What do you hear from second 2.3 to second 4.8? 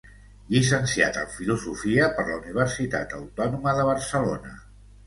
la Universitat Autònoma de Barcelona.